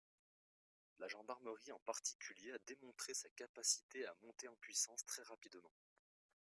La 0.97 1.07
gendarmerie 1.07 1.71
en 1.71 1.77
particulier 1.77 2.51
a 2.53 2.57
démontré 2.65 3.13
sa 3.13 3.29
capacité 3.35 4.03
à 4.07 4.15
monter 4.23 4.47
en 4.47 4.55
puissance 4.55 5.05
très 5.05 5.21
rapidement. 5.21 5.69